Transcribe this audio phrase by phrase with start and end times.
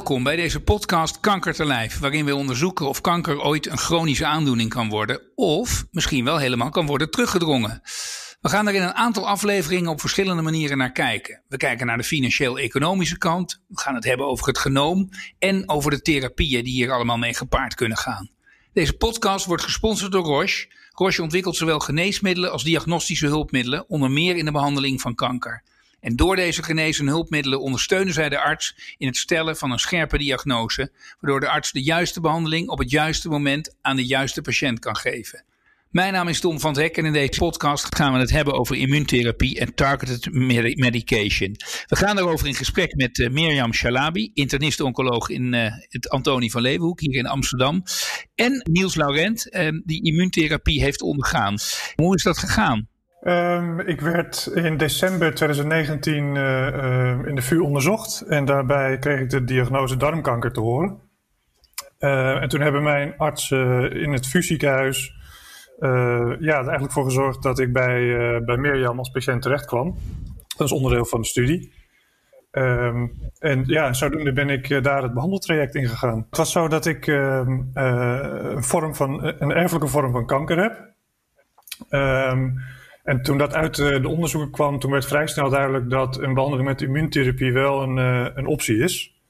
[0.00, 4.26] Welkom bij deze podcast Kanker te Lijf, waarin we onderzoeken of kanker ooit een chronische
[4.26, 7.80] aandoening kan worden of misschien wel helemaal kan worden teruggedrongen.
[8.40, 11.42] We gaan er in een aantal afleveringen op verschillende manieren naar kijken.
[11.48, 15.08] We kijken naar de financieel-economische kant, we gaan het hebben over het genoom
[15.38, 18.30] en over de therapieën die hier allemaal mee gepaard kunnen gaan.
[18.72, 20.68] Deze podcast wordt gesponsord door Roche.
[20.90, 25.62] Roche ontwikkelt zowel geneesmiddelen als diagnostische hulpmiddelen, onder meer in de behandeling van kanker.
[26.00, 30.18] En door deze genezen hulpmiddelen ondersteunen zij de arts in het stellen van een scherpe
[30.18, 34.78] diagnose, waardoor de arts de juiste behandeling op het juiste moment aan de juiste patiënt
[34.78, 35.44] kan geven.
[35.90, 38.76] Mijn naam is Tom van Hek en in deze podcast gaan we het hebben over
[38.76, 40.34] immuuntherapie en targeted
[40.74, 41.56] medication.
[41.86, 46.62] We gaan daarover in gesprek met uh, Mirjam Shalabi, internist-oncoloog in uh, het Antonie van
[46.62, 47.82] Leeuwenhoek hier in Amsterdam.
[48.34, 51.58] En Niels Laurent, uh, die immuuntherapie heeft ondergaan.
[51.94, 52.88] Hoe is dat gegaan?
[53.22, 59.20] Um, ik werd in december 2019 uh, uh, in de VU onderzocht en daarbij kreeg
[59.20, 60.98] ik de diagnose darmkanker te horen.
[61.98, 65.18] Uh, en toen hebben mijn artsen in het VU-ziekenhuis
[65.80, 65.88] ja,
[66.38, 68.00] er eigenlijk voor gezorgd dat ik bij,
[68.44, 69.96] bij Mirjam als patiënt terecht kwam.
[70.56, 71.72] Dat is onderdeel van de studie.
[72.52, 76.26] Um, en ja, zodoende ben ik daar het behandeltraject in gegaan.
[76.28, 80.94] Het was zo dat ik ehm, een, vorm van, een erfelijke vorm van kanker heb.
[81.90, 82.60] Um,
[83.10, 86.68] en toen dat uit de onderzoeken kwam, toen werd vrij snel duidelijk dat een behandeling
[86.68, 89.20] met immuuntherapie wel een, uh, een optie is.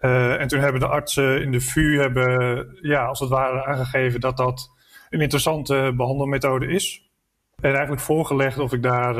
[0.00, 4.20] Uh, en toen hebben de artsen in de VU hebben, ja, als het ware aangegeven
[4.20, 4.70] dat dat
[5.10, 7.10] een interessante behandelmethode is.
[7.60, 9.16] En eigenlijk voorgelegd of ik daar,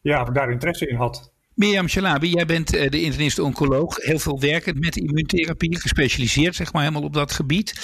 [0.00, 1.31] ja, of ik daar interesse in had.
[1.54, 6.82] Mirjam Shalabi, jij bent uh, de internist-oncoloog, heel veel werkend met immuuntherapie, gespecialiseerd zeg maar
[6.82, 7.74] helemaal op dat gebied.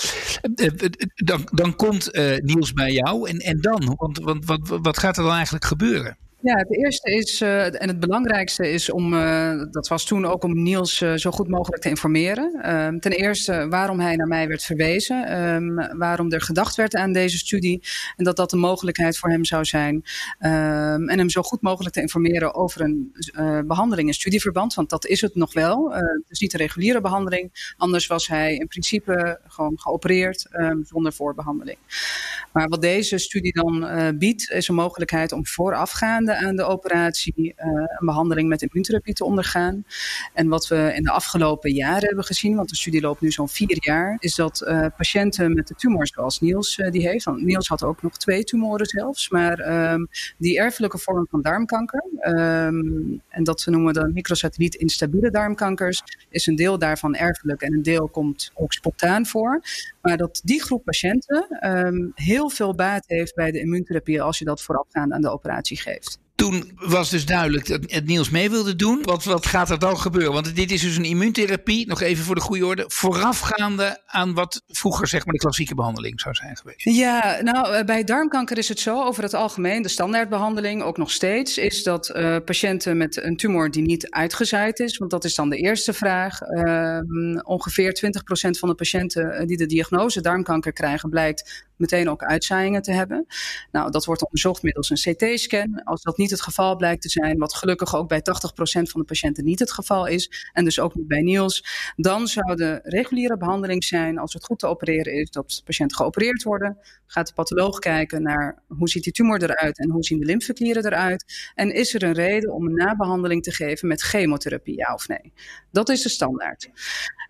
[0.54, 2.10] Uh, uh, dan, dan komt
[2.42, 6.16] Niels bij jou en, en dan, want, want wat, wat gaat er dan eigenlijk gebeuren?
[6.40, 10.44] Ja, het eerste is, uh, en het belangrijkste is om, uh, dat was toen ook
[10.44, 12.60] om Niels uh, zo goed mogelijk te informeren.
[12.62, 17.12] Ehm, ten eerste waarom hij naar mij werd verwezen, um, waarom er gedacht werd aan
[17.12, 17.82] deze studie
[18.16, 19.94] en dat dat een mogelijkheid voor hem zou zijn.
[19.94, 23.12] Um, en hem zo goed mogelijk te informeren over een
[23.66, 25.92] behandeling in studieverband, want dat is het nog wel.
[25.92, 30.46] het is niet een reguliere behandeling, anders was hij in principe gewoon geopereerd
[30.82, 31.78] zonder voorbehandeling.
[32.52, 33.86] Maar wat deze studie dan
[34.18, 35.46] biedt, is een mogelijkheid om
[36.36, 39.84] aan de operatie uh, een behandeling met immuuntherapie te ondergaan.
[40.32, 43.48] En wat we in de afgelopen jaren hebben gezien, want de studie loopt nu zo'n
[43.48, 47.42] vier jaar, is dat uh, patiënten met de tumor zoals Niels uh, die heeft, want
[47.42, 50.08] Niels had ook nog twee tumoren zelfs, maar um,
[50.38, 56.46] die erfelijke vorm van darmkanker, um, en dat we noemen dan microsatelliet instabiele darmkankers, is
[56.46, 59.60] een deel daarvan erfelijk en een deel komt ook spontaan voor.
[60.08, 64.44] Maar dat die groep patiënten um, heel veel baat heeft bij de immuuntherapie als je
[64.44, 66.18] dat voorafgaand aan de operatie geeft.
[66.38, 69.02] Toen was dus duidelijk dat het Niels mee wilde doen.
[69.02, 70.32] Wat, gaat er dan gebeuren?
[70.32, 74.62] Want dit is dus een immuuntherapie, nog even voor de goede orde, voorafgaande aan wat
[74.68, 76.84] vroeger zeg maar de klassieke behandeling zou zijn geweest.
[76.84, 81.58] Ja, nou bij darmkanker is het zo over het algemeen, de standaardbehandeling ook nog steeds,
[81.58, 85.48] is dat uh, patiënten met een tumor die niet uitgezaaid is, want dat is dan
[85.48, 86.40] de eerste vraag.
[86.40, 86.98] Uh,
[87.42, 88.10] ongeveer
[88.46, 93.26] 20% van de patiënten die de diagnose darmkanker krijgen, blijkt meteen ook uitzaaiingen te hebben.
[93.72, 95.82] Nou, dat wordt onderzocht middels een CT-scan.
[95.84, 98.22] Als dat niet het geval blijkt te zijn, wat gelukkig ook bij 80%
[98.62, 101.64] van de patiënten niet het geval is, en dus ook niet bij Niels,
[101.96, 105.96] dan zou de reguliere behandeling zijn, als het goed te opereren is, dat de patiënt
[105.96, 106.78] geopereerd worden.
[107.06, 110.86] Gaat de patholoog kijken naar hoe ziet die tumor eruit en hoe zien de lymfeklieren
[110.86, 111.52] eruit.
[111.54, 115.32] En is er een reden om een nabehandeling te geven met chemotherapie, ja of nee?
[115.70, 116.70] Dat is de standaard.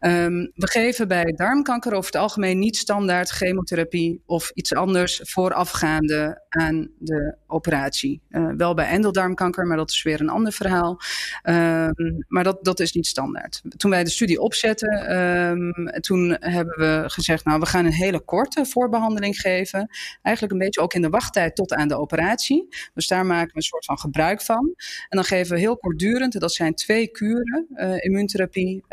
[0.01, 6.43] Um, we geven bij darmkanker over het algemeen niet standaard chemotherapie of iets anders voorafgaande
[6.49, 8.21] aan de operatie.
[8.31, 11.01] Uh, wel bij endeldarmkanker, maar dat is weer een ander verhaal.
[11.43, 13.63] Um, maar dat, dat is niet standaard.
[13.77, 18.21] Toen wij de studie opzetten, um, toen hebben we gezegd, nou we gaan een hele
[18.21, 19.89] korte voorbehandeling geven.
[20.23, 22.69] Eigenlijk een beetje ook in de wachttijd tot aan de operatie.
[22.95, 24.75] Dus daar maken we een soort van gebruik van.
[25.09, 28.85] En dan geven we heel kortdurend, dat zijn twee kuren, uh, immuuntherapie.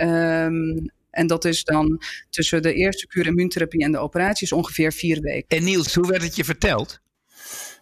[1.16, 5.58] En dat is dan tussen de eerste kuur immuuntherapie en de operaties ongeveer vier weken.
[5.58, 7.04] En Niels, hoe werd het je verteld?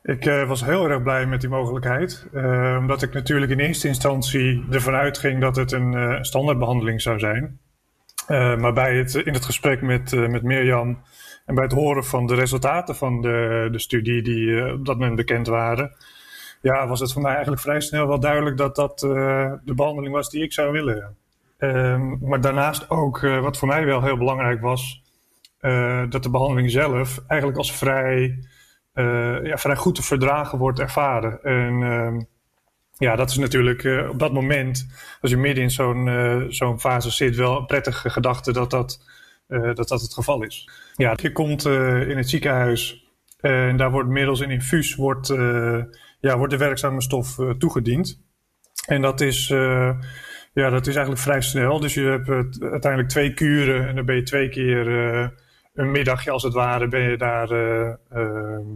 [0.04, 2.28] Ik uh, was heel erg blij met die mogelijkheid.
[2.34, 7.20] Uh, omdat ik natuurlijk in eerste instantie ervan uitging dat het een uh, standaardbehandeling zou
[7.20, 7.60] zijn.
[8.60, 11.02] maar bij het, in het gesprek met, met Mirjam
[11.46, 15.16] en bij het horen van de resultaten van de, de studie die op dat moment
[15.16, 15.96] bekend waren,
[16.62, 20.30] ja, was het voor mij eigenlijk vrij snel wel duidelijk dat dat de behandeling was
[20.30, 21.18] die ik zou willen.
[21.64, 25.04] Um, maar daarnaast ook, uh, wat voor mij wel heel belangrijk was,
[25.62, 28.40] uh, dat de behandeling zelf eigenlijk als vrij,
[28.94, 31.44] uh, ja, vrij goed te verdragen wordt ervaren.
[31.44, 32.28] En,
[32.98, 34.88] ja, dat is natuurlijk op dat moment,
[35.22, 39.08] als je midden in zo'n zo'n fase zit, wel een prettige gedachte dat dat,
[39.48, 40.70] dat dat het geval is.
[40.96, 43.08] Ja, je komt in het ziekenhuis
[43.40, 45.28] en daar wordt middels een infuus wordt,
[46.20, 48.22] ja, wordt de werkzame stof toegediend.
[48.88, 49.54] En dat is,
[50.54, 51.80] ja, dat is eigenlijk vrij snel.
[51.80, 54.88] Dus je hebt uiteindelijk twee kuren en dan ben je twee keer
[55.74, 57.48] een middagje als het ware ben je daar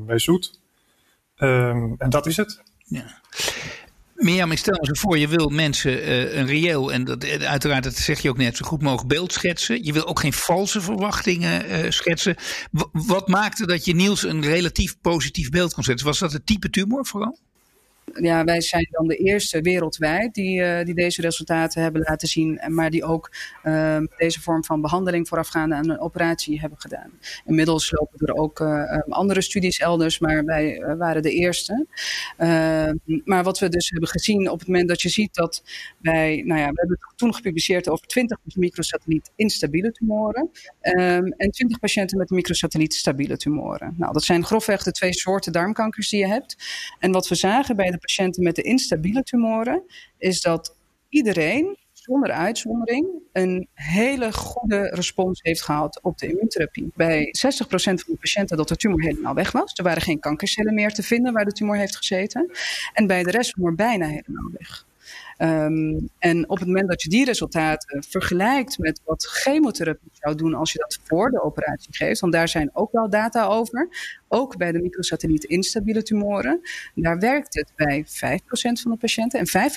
[0.06, 0.60] bij zoet.
[1.38, 2.62] Um, en dat is het.
[2.86, 3.22] Ja.
[4.16, 7.84] Mirjam, ik stel me voor, je wil mensen uh, een reëel, en dat, eh, uiteraard,
[7.84, 9.84] dat zeg je ook net, zo goed mogelijk beeld schetsen.
[9.84, 12.36] Je wil ook geen valse verwachtingen uh, schetsen.
[12.92, 16.06] Wat maakte dat je Niels een relatief positief beeld kon zetten?
[16.06, 17.40] Was dat het type tumor vooral?
[18.14, 22.62] Ja, wij zijn dan de eerste wereldwijd die, uh, die deze resultaten hebben laten zien,
[22.68, 23.32] maar die ook
[23.64, 27.12] uh, deze vorm van behandeling voorafgaande aan een operatie hebben gedaan.
[27.46, 31.86] Inmiddels lopen er ook uh, andere studies elders, maar wij uh, waren de eerste.
[32.38, 35.64] Ehm, maar wat we dus hebben gezien op het moment dat je ziet dat
[35.98, 40.50] wij, nou ja, we hebben toen gepubliceerd over 20 microsatelliet instabiele tumoren
[40.82, 43.94] ehm, en 20 patiënten met microsatelliet stabiele tumoren.
[43.98, 46.56] Nou, dat zijn grofweg de twee soorten darmkankers die je hebt.
[47.00, 49.84] En wat we zagen bij de patiënten met de instabiele tumoren,
[50.18, 50.76] is dat
[51.10, 51.78] iedereen
[52.08, 56.92] zonder uitzondering een hele goede respons heeft gehad op de immuuntherapie.
[56.96, 59.74] Bij 60% van de patiënten dat de tumor helemaal weg was.
[59.74, 62.52] Er waren geen kankercellen meer te vinden waar de tumor heeft gezeten.
[62.94, 64.86] En bij de rest tumor bijna helemaal weg.
[65.38, 70.54] Um, en op het moment dat je die resultaten vergelijkt met wat chemotherapie zou doen
[70.54, 73.90] als je dat voor de operatie geeft, want daar zijn ook wel data over,
[74.28, 76.62] ook bij de microsatelliet instabiele tumoren,
[76.96, 78.10] daar werkt het bij 5%
[78.82, 79.72] van de patiënten en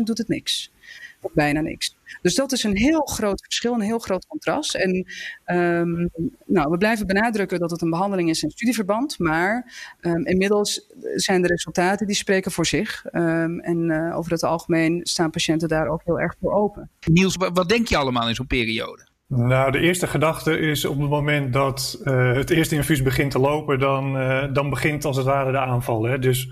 [0.00, 0.72] 95% doet het niks.
[1.20, 1.96] Of bijna niks.
[2.22, 4.74] Dus dat is een heel groot verschil, een heel groot contrast.
[4.74, 5.06] En
[5.46, 6.10] um,
[6.46, 9.18] nou, we blijven benadrukken dat het een behandeling is in studieverband.
[9.18, 13.04] Maar um, inmiddels zijn de resultaten die spreken voor zich.
[13.12, 16.90] Um, en uh, over het algemeen staan patiënten daar ook heel erg voor open.
[17.06, 19.08] Niels, wat denk je allemaal in zo'n periode?
[19.26, 23.38] Nou, de eerste gedachte is op het moment dat uh, het eerste infuus begint te
[23.38, 26.02] lopen, dan, uh, dan begint als het ware de aanval.
[26.02, 26.18] Hè?
[26.18, 26.48] Dus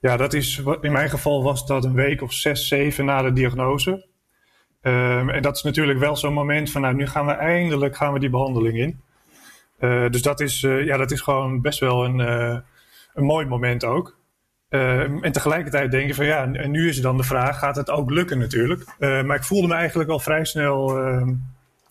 [0.00, 3.32] ja, dat is, in mijn geval was dat een week of zes, zeven na de
[3.32, 4.07] diagnose.
[4.82, 8.12] Um, en dat is natuurlijk wel zo'n moment van, nou, nu gaan we eindelijk gaan
[8.12, 9.00] we die behandeling in.
[9.80, 12.58] Uh, dus dat is, uh, ja, dat is gewoon best wel een, uh,
[13.14, 14.16] een mooi moment ook.
[14.70, 17.90] Uh, en tegelijkertijd denk je van ja, en nu is dan de vraag, gaat het
[17.90, 18.84] ook lukken natuurlijk?
[18.98, 21.34] maar ik voelde me eigenlijk al vrij snel, ehm,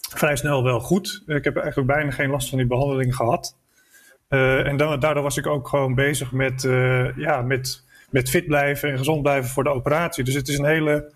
[0.09, 1.23] vrij snel wel goed.
[1.25, 3.57] Ik heb eigenlijk bijna geen last van die behandeling gehad.
[4.27, 6.61] en daardoor was ik ook gewoon bezig met,
[7.15, 10.23] ja, met met fit blijven en gezond blijven voor de operatie.
[10.23, 11.11] Dus het is een hele,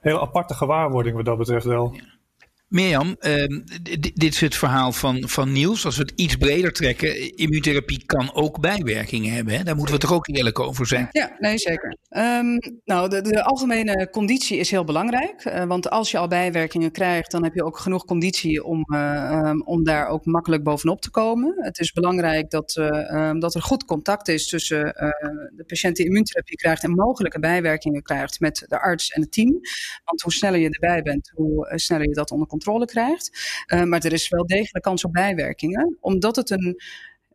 [0.00, 1.94] hele aparte gewaarwording wat dat betreft wel.
[2.70, 3.60] Mirjam, uh,
[4.14, 5.84] dit is het verhaal van, van Niels.
[5.84, 9.54] Als we het iets breder trekken, immuuntherapie kan ook bijwerkingen hebben.
[9.54, 9.62] Hè?
[9.62, 11.08] Daar moeten we toch ook eerlijk over zijn.
[11.10, 11.96] Ja, nee, zeker.
[12.10, 15.44] Um, nou, de, algemene conditie is heel belangrijk.
[15.44, 19.42] Uh, want als je al bijwerkingen krijgt, dan heb je ook genoeg conditie om, uh,
[19.44, 21.54] um, om daar ook makkelijk bovenop te komen.
[21.56, 22.76] Het is belangrijk dat,
[23.10, 24.84] um, dat er goed contact is tussen
[25.56, 29.60] de patiënt die immuuntherapie krijgt en mogelijke bijwerkingen krijgt met de arts en het team.
[30.04, 33.30] Want hoe sneller je erbij bent, hoe sneller je dat onder controle controle krijgt.
[33.66, 35.96] Uh, maar er is wel degelijk kans op bijwerkingen.
[36.00, 36.80] Omdat het een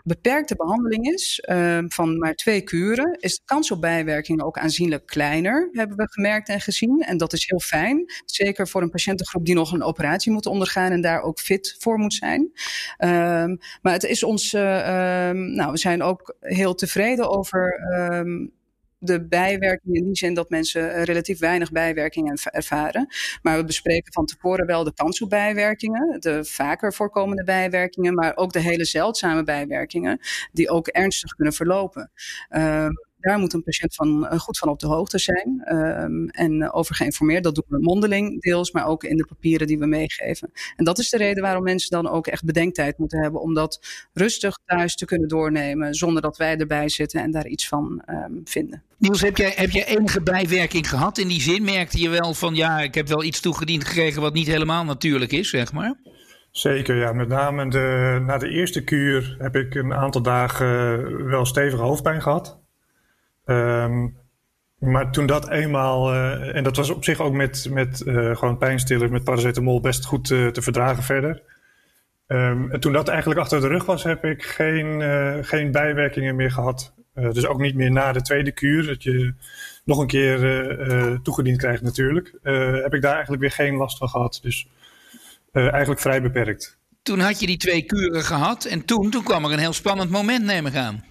[0.04, 5.06] beperkte behandeling is, uh, van maar twee kuren, is de kans op bijwerkingen ook aanzienlijk
[5.06, 7.02] kleiner, hebben we gemerkt en gezien.
[7.02, 8.06] En dat is heel fijn.
[8.26, 11.98] Zeker voor een patiëntengroep die nog een operatie moet ondergaan en daar ook fit voor
[11.98, 12.42] moet zijn.
[12.42, 14.62] Um, maar het is ons, uh,
[15.32, 17.80] nou, we zijn ook heel tevreden over
[18.12, 18.52] um,
[19.06, 23.08] de bijwerkingen in die zin dat mensen eh, relatief weinig bijwerkingen ervaren.
[23.42, 28.36] Maar we bespreken van tevoren wel de kans op bijwerkingen, de vaker voorkomende bijwerkingen, maar
[28.36, 30.20] ook de hele zeldzame bijwerkingen,
[30.52, 32.12] die ook ernstig kunnen verlopen.
[32.50, 32.88] Uh,
[33.26, 36.96] daar moet een patiënt van, uh, goed van op de hoogte zijn um, en over
[36.96, 37.44] geïnformeerd.
[37.44, 40.52] Dat doen we mondeling deels, maar ook in de papieren die we meegeven.
[40.76, 43.80] En dat is de reden waarom mensen dan ook echt bedenktijd moeten hebben om dat
[44.14, 48.42] rustig thuis te kunnen doornemen zonder dat wij erbij zitten en daar iets van um,
[48.44, 48.84] vinden.
[48.98, 51.18] Niels, heb jij, heb jij enige bijwerking gehad?
[51.18, 54.34] In die zin merkte je wel van ja, ik heb wel iets toegediend gekregen wat
[54.34, 56.00] niet helemaal natuurlijk is, zeg maar?
[56.52, 57.14] Zeker, ja.
[57.14, 62.22] Met name de, na de eerste kuur heb ik een aantal dagen wel stevige hoofdpijn
[62.22, 62.65] gehad.
[63.46, 64.18] Um,
[64.80, 68.58] maar toen dat eenmaal, uh, en dat was op zich ook met, met uh, gewoon
[68.58, 71.42] pijnstillers, met paracetamol best goed uh, te verdragen verder.
[72.28, 75.02] Um, en toen dat eigenlijk achter de rug was, heb ik geen,
[75.44, 76.94] geen bijwerkingen meer gehad.
[77.14, 79.34] dus ook niet meer na de tweede kuur, dat je
[79.84, 82.34] nog een keer toegediend krijgt natuurlijk.
[82.84, 84.40] heb ik daar eigenlijk weer geen last van gehad.
[84.42, 84.68] Dus
[85.52, 86.78] eigenlijk vrij beperkt.
[87.04, 90.10] Toen had je die twee kuren gehad en toen, toen kwam er een heel spannend
[90.10, 91.04] moment, neem ik aan.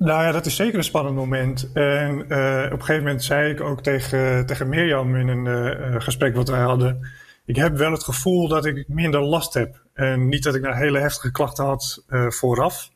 [0.00, 1.70] Nou ja, dat is zeker een spannend moment.
[1.72, 6.00] En uh, op een gegeven moment zei ik ook tegen, tegen Mirjam in een uh,
[6.00, 7.08] gesprek wat wij hadden.
[7.44, 9.82] Ik heb wel het gevoel dat ik minder last heb.
[9.92, 12.90] En niet dat ik nou hele heftige klachten had vooraf.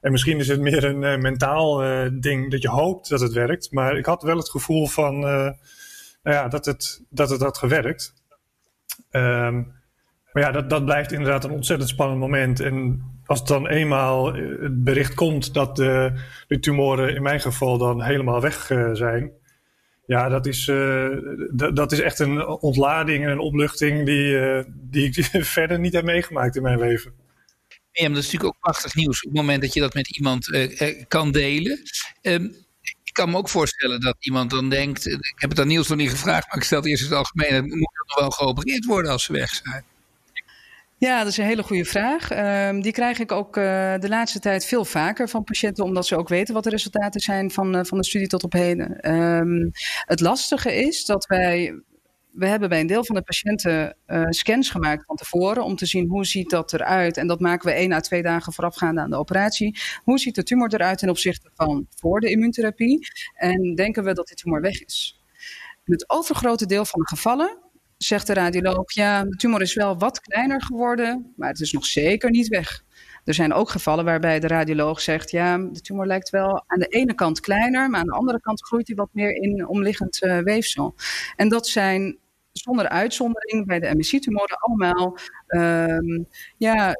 [0.00, 1.82] En misschien is het meer een mentaal
[2.20, 3.72] ding dat je hoopt dat het werkt.
[3.72, 5.56] Maar ik had wel het gevoel van nou
[6.22, 8.14] ja, dat, het, dat het had gewerkt.
[9.10, 9.72] Um,
[10.32, 12.60] maar ja, dat, dat blijft inderdaad een ontzettend spannend moment.
[12.60, 16.12] En als dan eenmaal eh, het bericht komt dat de,
[16.46, 19.30] de tumoren in mijn geval dan helemaal weg uh, zijn.
[20.06, 20.64] Ja, dat is,
[21.74, 26.56] dat is echt een ontlading en een opluchting die, die ik verder niet heb meegemaakt
[26.56, 27.12] in mijn leven.
[27.92, 30.16] Ja, maar dat is natuurlijk ook prachtig nieuws op het moment dat je dat met
[30.16, 30.68] iemand
[31.08, 31.78] kan delen.
[32.22, 32.54] Um,
[33.04, 35.98] ik kan me ook voorstellen dat iemand dan denkt, ik heb het aan Niels nog
[35.98, 38.84] niet gevraagd, maar ik stel het eerst in het algemeen, moet dat nog wel geopereerd
[38.84, 39.84] worden als ze weg zijn?
[40.98, 42.30] Ja, dat is een hele goede vraag.
[42.68, 46.16] Um, die krijg ik ook uh, de laatste tijd veel vaker van patiënten, omdat ze
[46.16, 49.14] ook weten wat de resultaten zijn van, uh, van de studie tot op heden.
[49.14, 49.70] Um,
[50.04, 51.82] het lastige is dat wij.
[52.30, 55.86] We hebben bij een deel van de patiënten uh, scans gemaakt van tevoren om te
[55.86, 57.16] zien hoe ziet dat eruit.
[57.16, 59.78] En dat maken we één à twee dagen voorafgaande aan de operatie.
[60.04, 63.08] Hoe ziet de tumor eruit ten opzichte van voor de immuuntherapie?
[63.34, 65.22] En denken we dat die tumor weg is?
[65.84, 67.58] In het overgrote deel van de gevallen
[67.98, 71.86] zegt de radioloog, ja, de tumor is wel wat kleiner geworden, maar het is nog
[71.86, 72.84] zeker niet weg.
[73.24, 76.86] Er zijn ook gevallen waarbij de radioloog zegt, ja, de tumor lijkt wel aan de
[76.86, 80.38] ene kant kleiner, maar aan de andere kant groeit hij wat meer in omliggend uh,
[80.38, 80.94] weefsel.
[81.36, 82.18] En dat zijn
[82.52, 86.18] zonder uitzondering bij de MSI-tumoren allemaal uh,
[86.56, 86.94] ja,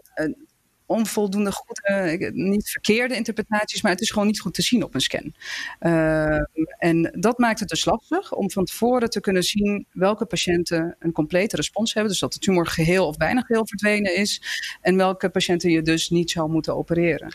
[0.89, 5.01] onvoldoende goede, niet verkeerde interpretaties, maar het is gewoon niet goed te zien op een
[5.01, 5.35] scan.
[5.81, 6.41] Uh,
[6.79, 11.13] en dat maakt het dus lastig om van tevoren te kunnen zien welke patiënten een
[11.13, 14.43] complete respons hebben, dus dat de tumor geheel of bijna geheel verdwenen is,
[14.81, 17.35] en welke patiënten je dus niet zou moeten opereren.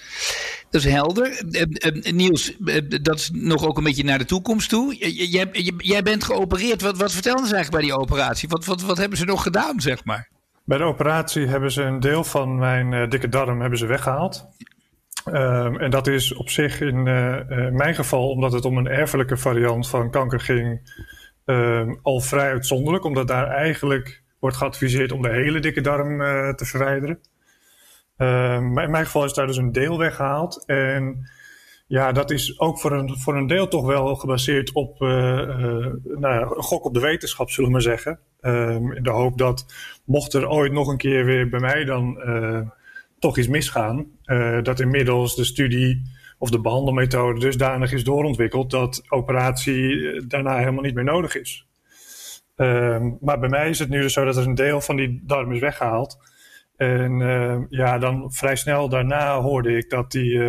[0.69, 1.43] Dat is helder.
[1.51, 2.53] Uh, Niels,
[3.01, 4.95] dat is nog ook een beetje naar de toekomst toe.
[5.29, 6.81] Jij, jij bent geopereerd.
[6.81, 8.50] Wat, wat vertelden ze eigenlijk bij die operatie?
[8.50, 10.31] Wat, wat, wat hebben ze nog gedaan, zeg maar?
[10.65, 14.48] Bij de operatie hebben ze een deel van mijn uh, dikke darm hebben ze weggehaald.
[15.27, 18.88] Um, en dat is op zich in uh, uh, mijn geval, omdat het om een
[18.88, 20.96] erfelijke variant van kanker ging,
[21.46, 23.03] um, al vrij uitzonderlijk.
[23.03, 26.17] Omdat daar eigenlijk wordt geadviseerd om de hele dikke darm
[26.55, 27.20] te verwijderen.
[28.17, 30.63] Um, maar in mijn geval is daar dus een deel weggehaald.
[30.65, 31.29] En
[31.86, 35.88] ja, dat is ook voor een, voor een deel toch wel gebaseerd op uh, uh,
[36.04, 38.20] nou, een gok op de wetenschap, zullen we maar zeggen.
[38.42, 39.66] Um, in de hoop dat,
[40.06, 42.60] mocht er ooit nog een keer weer bij mij dan uh,
[43.20, 44.06] toch iets misgaan,
[44.63, 46.02] dat inmiddels de studie
[46.38, 51.68] of de behandelmethode dusdanig is doorontwikkeld dat operatie daarna helemaal niet meer nodig is.
[52.56, 55.22] Um, maar bij mij is het nu dus zo dat er een deel van die
[55.25, 56.18] darm is weggehaald.
[56.75, 57.18] En
[57.70, 60.40] ja, dan vrij snel daarna hoorde ik dat die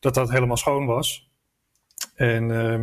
[0.00, 1.28] dat dat helemaal schoon was.
[2.14, 2.80] En uh,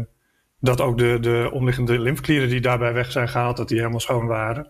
[0.59, 4.25] dat ook de, de omliggende lymfeklieren die daarbij weg zijn gehaald, dat die helemaal schoon
[4.25, 4.67] waren.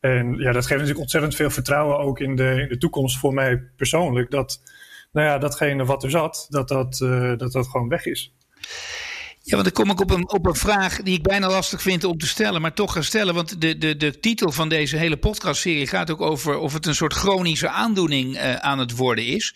[0.00, 3.34] En ja, dat geeft natuurlijk ontzettend veel vertrouwen ook in de, in de toekomst voor
[3.34, 4.30] mij persoonlijk.
[4.30, 4.60] Dat,
[5.12, 8.34] nou ja, datgene wat er zat, dat dat, uh, dat, dat gewoon weg is.
[9.44, 12.04] Ja, want dan kom ik op een, op een vraag die ik bijna lastig vind
[12.04, 13.34] om te stellen, maar toch ga stellen.
[13.34, 16.94] Want de, de, de titel van deze hele podcastserie gaat ook over of het een
[16.94, 19.54] soort chronische aandoening uh, aan het worden is.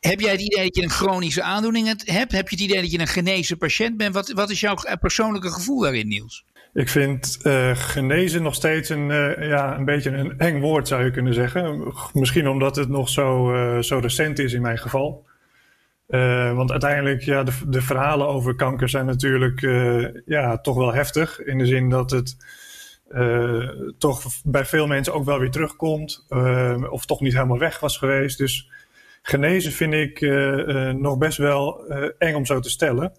[0.00, 2.10] Heb jij het idee dat je een chronische aandoening hebt?
[2.10, 4.14] Heb je het idee dat je een genezen patiënt bent?
[4.14, 6.44] Wat, wat is jouw persoonlijke gevoel daarin, Niels?
[6.74, 11.04] Ik vind uh, genezen nog steeds een, uh, ja, een beetje een eng woord, zou
[11.04, 11.92] je kunnen zeggen.
[12.12, 15.26] Misschien omdat het nog zo, uh, zo recent is in mijn geval.
[16.54, 19.60] want uiteindelijk, ja, de, de verhalen over kanker zijn natuurlijk
[20.26, 21.40] ja, toch wel heftig.
[21.40, 22.36] In de zin dat het
[23.98, 26.26] toch bij veel mensen ook wel weer terugkomt.
[26.90, 28.38] of toch niet helemaal weg was geweest.
[28.38, 28.70] Dus
[29.22, 33.12] Genezen vind ik uh, nog best wel uh, eng om zo te stellen.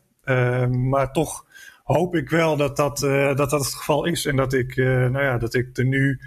[0.72, 1.46] maar toch
[1.84, 4.26] hoop ik wel dat dat, dat dat het geval is.
[4.26, 6.20] En dat ik, nou ja, dat ik er nu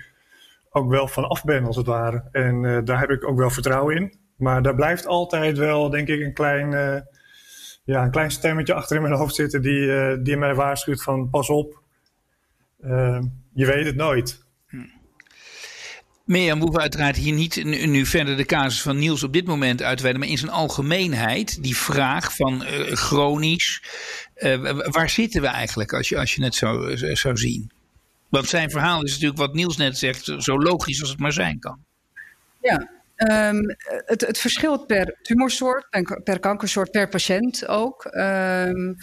[0.70, 2.24] ook wel van af ben, als het ware.
[2.32, 4.14] En daar heb ik ook wel vertrouwen in.
[4.36, 6.70] Maar daar blijft altijd wel, denk ik, een klein,
[7.84, 11.48] ja, een klein stemmetje achter in mijn hoofd zitten die, die mij waarschuwt van pas
[11.48, 11.82] op,
[13.52, 14.41] je weet het nooit.
[16.24, 19.82] Mirjam, we hoeven uiteraard hier niet nu verder de casus van Niels op dit moment
[19.82, 23.82] uit te wijden, maar in zijn algemeenheid, die vraag van uh, chronisch,
[24.36, 27.70] uh, waar zitten we eigenlijk als je, als je het zo zou zien?
[28.28, 31.58] Want zijn verhaal is natuurlijk wat Niels net zegt, zo logisch als het maar zijn
[31.58, 31.78] kan.
[32.60, 35.86] Ja, um, het, het verschilt per tumorsoort,
[36.24, 38.04] per, kankersoort, per patiënt ook.
[38.04, 38.96] Um,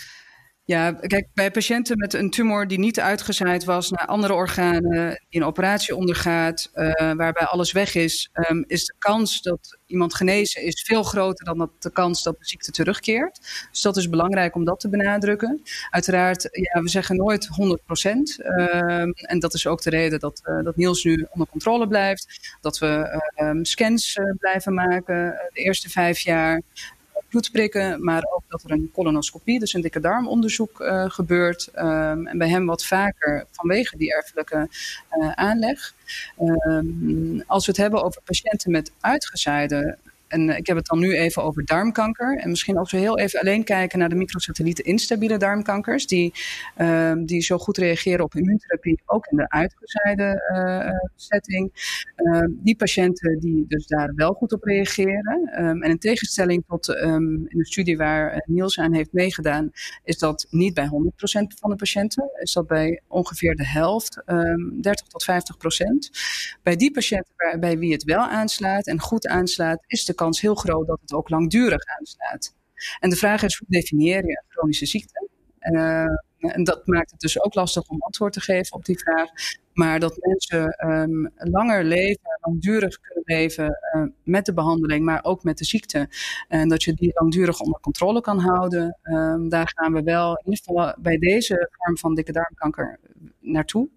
[0.69, 5.41] Ja, kijk, bij patiënten met een tumor die niet uitgezaaid was naar andere organen, die
[5.41, 10.61] een operatie ondergaat, uh, waarbij alles weg is, um, is de kans dat iemand genezen
[10.61, 13.67] is veel groter dan dat de kans dat de ziekte terugkeert.
[13.71, 15.61] Dus dat is belangrijk om dat te benadrukken.
[15.89, 18.39] Uiteraard, ja, we zeggen nooit 100 procent.
[18.39, 22.57] Um, en dat is ook de reden dat, uh, dat Niels nu onder controle blijft.
[22.61, 26.61] Dat we um, scans uh, blijven maken de eerste vijf jaar
[27.29, 31.69] bloedprikken, maar ook dat er een colonoscopie, dus een dikke darmonderzoek uh, gebeurt.
[31.75, 34.69] Um, en bij hem wat vaker vanwege die erfelijke
[35.17, 35.93] uh, aanleg.
[36.39, 39.97] Um, als we het hebben over patiënten met uitgezaaide
[40.29, 42.37] en ik heb het dan nu even over darmkanker.
[42.37, 46.33] En misschien als we heel even alleen kijken naar de microsatellieten instabiele darmkankers, die,
[46.77, 51.71] uh, die zo goed reageren op immuuntherapie, ook in de uitgezaaide uh, setting.
[52.49, 55.63] Die patiënten die dus daar wel goed op reageren.
[55.63, 59.71] Um, en in tegenstelling tot um, in de studie waar Niels aan heeft meegedaan,
[60.03, 60.89] is dat niet bij 100%
[61.59, 62.29] van de patiënten.
[62.39, 64.21] Is dat bij ongeveer de helft,
[64.81, 65.25] 30 tot 50%.
[66.63, 70.55] Bij die patiënten bij wie het wel aanslaat en goed aanslaat, is de kans heel
[70.55, 72.55] groot dat het ook langdurig aanslaat.
[72.99, 75.27] En de vraag is, hoe definieer je chronische ziekte?
[75.59, 76.05] Uh,
[76.39, 79.29] en dat maakt het dus ook lastig om antwoord te geven op die vraag.
[79.73, 85.43] Maar dat mensen um, langer leven, langdurig kunnen leven uh, met de behandeling, maar ook
[85.43, 86.09] met de ziekte.
[86.47, 88.97] En dat je die langdurig onder controle kan houden.
[89.03, 92.99] Um, daar gaan we wel in ieder geval bij deze vorm van dikke darmkanker
[93.51, 93.89] naartoe.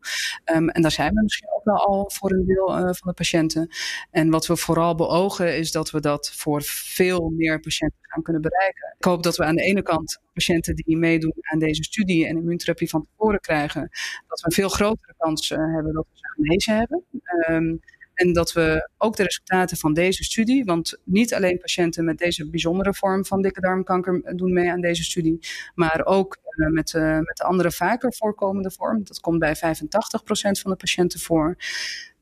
[0.54, 3.12] Um, en daar zijn we misschien ook wel al voor een deel uh, van de
[3.12, 3.68] patiënten.
[4.10, 8.42] En wat we vooral beogen is dat we dat voor veel meer patiënten gaan kunnen
[8.42, 8.94] bereiken.
[8.98, 12.36] Ik hoop dat we aan de ene kant patiënten die meedoen aan deze studie en
[12.36, 13.90] immuuntherapie van tevoren krijgen,
[14.28, 17.04] dat we een veel grotere kans uh, hebben dat we ze genezen hebben.
[17.48, 17.80] Um,
[18.14, 22.50] en dat we ook de resultaten van deze studie, want niet alleen patiënten met deze
[22.50, 25.38] bijzondere vorm van dikke darmkanker doen mee aan deze studie,
[25.74, 29.04] maar ook met, uh, met de andere vaker voorkomende vorm.
[29.04, 31.56] Dat komt bij 85% van de patiënten voor.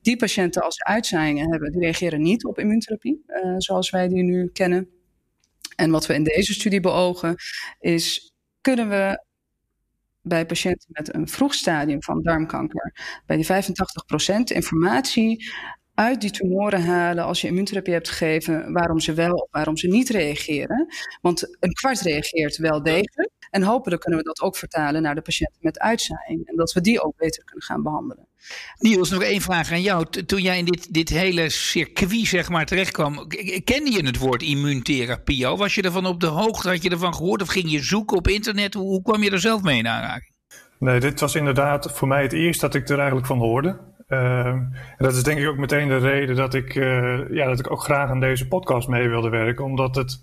[0.01, 4.23] Die patiënten, als ze uitzaaiingen hebben, die reageren niet op immuuntherapie, uh, zoals wij die
[4.23, 4.89] nu kennen.
[5.77, 7.35] En wat we in deze studie beogen,
[7.79, 9.25] is kunnen we
[10.23, 12.95] bij patiënten met een vroeg stadium van darmkanker,
[13.26, 15.50] bij die 85% informatie
[15.95, 19.87] uit die tumoren halen als je immuuntherapie hebt gegeven, waarom ze wel of waarom ze
[19.87, 20.87] niet reageren.
[21.21, 23.29] Want een kwart reageert wel degelijk.
[23.50, 26.47] En hopelijk kunnen we dat ook vertalen naar de patiënten met uitzaaiing.
[26.47, 28.26] En dat we die ook beter kunnen gaan behandelen.
[28.78, 30.06] Niels, nog één vraag aan jou.
[30.26, 33.26] Toen jij in dit, dit hele circuit zeg maar, terechtkwam,
[33.65, 35.56] kende je het woord immuuntherapie al?
[35.56, 36.69] Was je ervan op de hoogte?
[36.69, 37.43] Had je ervan gehoord?
[37.43, 38.75] Of ging je zoeken op internet?
[38.75, 40.32] Hoe, hoe kwam je er zelf mee in aanraking?
[40.78, 43.78] Nee, dit was inderdaad voor mij het eerst dat ik er eigenlijk van hoorde.
[44.08, 47.58] Uh, en dat is denk ik ook meteen de reden dat ik, uh, ja, dat
[47.58, 49.65] ik ook graag aan deze podcast mee wilde werken.
[49.65, 50.23] Omdat het,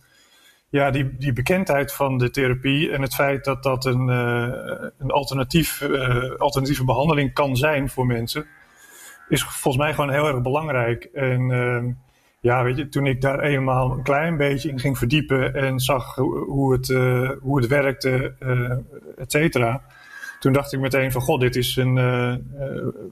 [0.69, 5.11] ja, die, die bekendheid van de therapie en het feit dat dat een, uh, een
[5.11, 5.81] alternatief,
[6.37, 8.45] alternatieve behandeling kan zijn voor mensen,
[9.29, 11.03] is volgens mij gewoon heel erg belangrijk.
[11.03, 11.91] En ehm,
[12.39, 16.15] ja, weet je, toen ik daar eenmaal een klein beetje in ging verdiepen en zag
[16.15, 16.87] hoe het,
[17.41, 18.35] hoe het werkte,
[19.17, 19.81] et cetera
[20.39, 21.95] toen dacht ik meteen van, god, dit is een,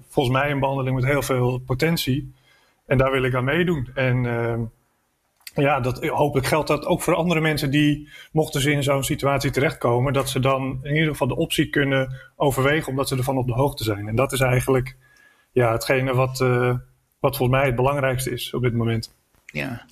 [0.10, 2.34] volgens mij een behandeling met heel veel potentie.
[2.86, 3.90] En daar wil ik aan meedoen.
[3.94, 4.54] En uh,
[5.64, 9.52] ja, dat, hopelijk geldt dat ook voor andere mensen die, mochten ze in zo'n situatie
[9.52, 13.48] terechtkomen, dat ze dan in ieder geval de optie kunnen overwegen, omdat ze ervan op
[13.48, 14.08] de hoogte zijn.
[14.08, 14.96] En dat is eigenlijk
[15.52, 16.38] ja, hetgene wat,
[17.20, 19.14] wat volgens mij het belangrijkste is op dit moment.
[19.46, 19.86] Ja.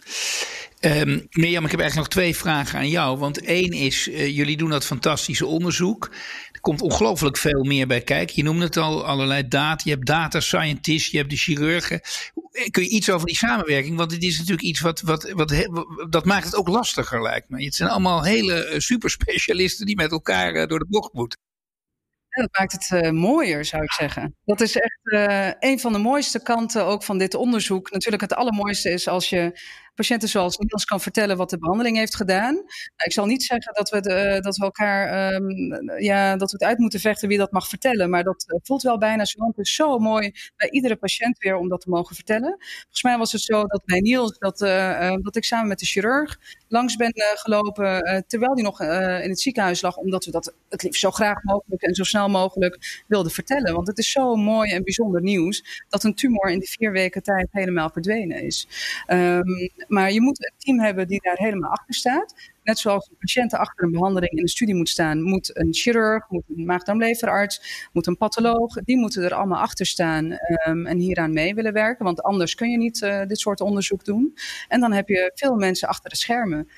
[0.86, 3.17] Um, Mirjam, ik heb eigenlijk nog twee vragen aan jou.
[3.17, 6.10] Want één is, uh, jullie doen dat fantastische onderzoek.
[6.52, 8.36] Er komt ongelooflijk veel meer bij kijken.
[8.36, 9.82] Je noemde het al, allerlei data.
[9.84, 12.02] Je hebt data scientists, je hebt de chirurgen.
[12.71, 13.97] Kun je iets over die samenwerking?
[13.97, 15.67] Want het is natuurlijk iets wat, wat, wat,
[16.09, 17.63] dat maakt het ook lastiger lijkt me.
[17.63, 21.39] Het zijn allemaal hele uh, superspecialisten die met elkaar uh, door de bocht moeten.
[22.29, 24.35] Dat maakt het mooier, zou ik zeggen.
[24.45, 24.99] Dat is echt
[25.59, 27.91] een van de mooiste kanten ook van dit onderzoek.
[27.91, 29.59] Natuurlijk, het allermooiste is als je
[29.95, 32.53] patiënten zoals Niels kan vertellen wat de behandeling heeft gedaan.
[32.53, 36.58] Nou, ik zal niet zeggen dat we, de, dat we elkaar, um, ja, dat we
[36.58, 38.10] het uit moeten vechten wie dat mag vertellen.
[38.10, 39.51] Maar dat uh, voelt wel bijna zo.
[39.56, 42.56] Zo mooi bij iedere patiënt weer om dat te mogen vertellen.
[42.60, 44.58] Volgens mij was het zo dat bij Niels, dat,
[45.21, 48.23] dat ik samen met de chirurg langs ben gelopen.
[48.27, 48.82] terwijl hij nog
[49.23, 49.97] in het ziekenhuis lag.
[49.97, 53.73] Omdat we dat het liefst zo graag mogelijk en zo snel mogelijk wilden vertellen.
[53.73, 57.23] Want het is zo mooi en bijzonder nieuws dat een tumor in die vier weken
[57.23, 58.67] tijd helemaal verdwenen is.
[59.08, 62.52] Um, maar je moet een team hebben die daar helemaal achter staat.
[62.63, 66.30] Net zoals een patiënt achter een behandeling in een studie moet staan, moet een chirurg,
[66.30, 70.32] moet een maag-darmleverarts, moet een patholoog, die moeten er allemaal achter staan
[70.67, 72.06] um, en hieraan mee willen werken.
[72.06, 74.34] Want anders kun je niet uh, dit soort onderzoek doen.
[74.67, 76.69] En dan heb je veel mensen achter de schermen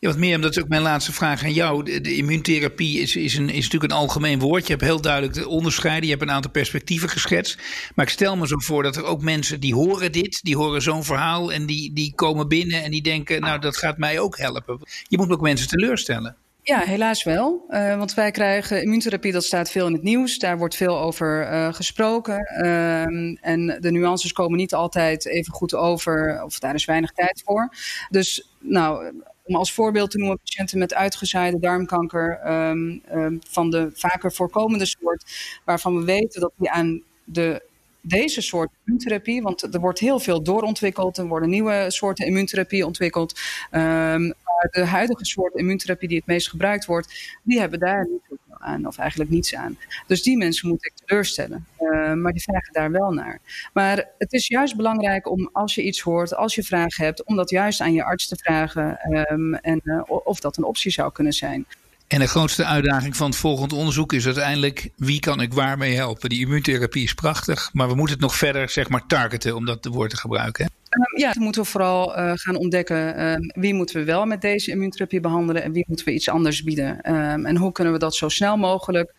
[0.00, 2.00] Ja, wat meer, omdat is ook mijn laatste vraag aan jou.
[2.00, 4.66] De, immuuntherapie is, is, een, is natuurlijk een algemeen woord.
[4.66, 6.04] Je hebt heel duidelijk de onderscheiden.
[6.04, 7.58] Je hebt een aantal perspectieven geschetst.
[7.94, 10.82] Maar ik stel me zo voor dat er ook mensen die horen dit, die horen
[10.82, 14.38] zo'n verhaal en die, die komen binnen en die denken, nou dat gaat mij ook
[14.38, 14.80] helpen.
[15.02, 16.36] Je moet ook mensen teleurstellen.
[16.62, 17.64] Ja, helaas wel.
[17.68, 20.38] Uh, want wij krijgen immuuntherapie, dat staat veel in het nieuws.
[20.38, 22.52] Daar wordt veel over uh, gesproken.
[22.62, 23.02] Uh,
[23.46, 27.74] en de nuances komen niet altijd even goed over, of daar is weinig tijd voor.
[28.10, 29.12] Dus nou,
[29.48, 34.86] om als voorbeeld te noemen patiënten met uitgezaaide darmkanker um, um, van de vaker voorkomende
[34.86, 35.24] soort,
[35.64, 37.62] waarvan we weten dat die aan de
[38.00, 43.40] deze soort immuuntherapie, want er wordt heel veel doorontwikkeld, er worden nieuwe soorten immuuntherapie ontwikkeld.
[43.70, 44.34] Um,
[44.70, 48.86] de huidige soort immuuntherapie die het meest gebruikt wordt, die hebben daar niet zoveel aan,
[48.86, 49.78] of eigenlijk niets aan.
[50.06, 51.66] Dus die mensen moet ik teleurstellen.
[51.80, 53.40] Uh, maar die vragen daar wel naar.
[53.72, 57.36] Maar het is juist belangrijk om als je iets hoort, als je vragen hebt, om
[57.36, 58.98] dat juist aan je arts te vragen
[59.30, 61.66] um, en uh, of dat een optie zou kunnen zijn.
[62.08, 66.28] En de grootste uitdaging van het volgende onderzoek is uiteindelijk wie kan ik waarmee helpen.
[66.28, 69.84] Die immuuntherapie is prachtig, maar we moeten het nog verder zeg maar targeten om dat
[69.84, 70.64] woord te gebruiken.
[70.64, 74.40] Um, ja, dan moeten we vooral uh, gaan ontdekken um, wie moeten we wel met
[74.40, 77.14] deze immuuntherapie behandelen en wie moeten we iets anders bieden.
[77.14, 79.12] Um, en hoe kunnen we dat zo snel mogelijk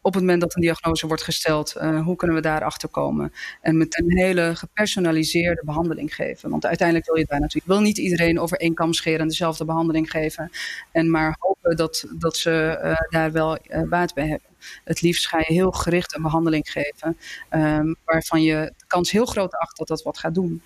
[0.00, 3.32] op het moment dat een diagnose wordt gesteld, uh, hoe kunnen we daar achter komen?
[3.60, 6.50] En met een hele gepersonaliseerde behandeling geven.
[6.50, 9.64] Want uiteindelijk wil je daar natuurlijk wil niet iedereen over één kam scheren en dezelfde
[9.64, 10.50] behandeling geven.
[10.92, 14.48] En maar hopen dat, dat ze uh, daar wel uh, baat bij hebben.
[14.84, 17.18] Het liefst ga je heel gericht een behandeling geven,
[17.50, 20.62] um, waarvan je de kans heel groot acht dat dat wat gaat doen.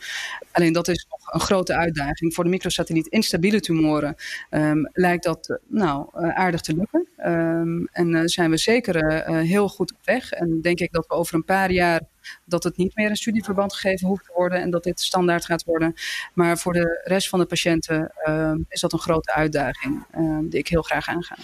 [0.53, 2.35] Alleen dat is nog een grote uitdaging.
[2.35, 4.17] Voor de microsatelliet instabiele tumoren
[4.51, 7.09] um, lijkt dat nou, aardig te lukken.
[7.27, 10.33] Um, en uh, zijn we zeker uh, heel goed op weg.
[10.33, 12.01] En denk ik dat we over een paar jaar
[12.45, 15.65] dat het niet meer een studieverband gegeven hoeft te worden en dat dit standaard gaat
[15.65, 15.95] worden.
[16.35, 20.59] Maar voor de rest van de patiënten uh, is dat een grote uitdaging uh, die
[20.59, 21.37] ik heel graag aanga.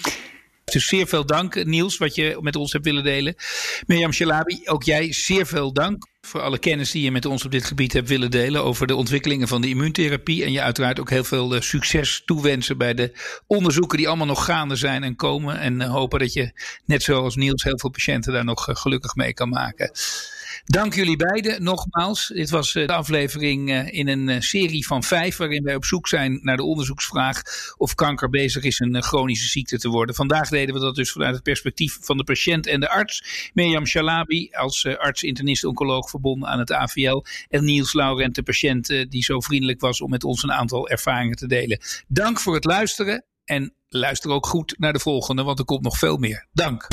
[0.73, 3.35] Dus zeer veel dank, Niels, wat je met ons hebt willen delen.
[3.87, 7.51] Mirjam Shalabi, ook jij zeer veel dank voor alle kennis die je met ons op
[7.51, 10.45] dit gebied hebt willen delen over de ontwikkelingen van de immuuntherapie.
[10.45, 13.13] En je uiteraard ook heel veel uh, succes toewensen bij de
[13.47, 15.59] onderzoeken die allemaal nog gaande zijn en komen.
[15.59, 16.53] En uh, hopen dat je,
[16.85, 19.91] net zoals Niels, heel veel patiënten daar nog uh, gelukkig mee kan maken.
[20.69, 22.27] Dank jullie beiden nogmaals.
[22.35, 26.57] Dit was de aflevering in een serie van vijf, waarin wij op zoek zijn naar
[26.57, 27.43] de onderzoeksvraag
[27.77, 30.15] of kanker bezig is een chronische ziekte te worden.
[30.15, 33.51] Vandaag deden we dat dus vanuit het perspectief van de patiënt en de arts.
[33.55, 37.25] Mirjam Shalabi als arts-internist-oncoloog verbonden aan het AVL.
[37.49, 41.37] En Niels Laurent, de patiënt die zo vriendelijk was om met ons een aantal ervaringen
[41.37, 41.81] te delen.
[42.09, 45.99] Dank voor het luisteren en luister ook goed naar de volgende, want er komt nog
[45.99, 46.47] veel meer.
[46.53, 46.87] Dank.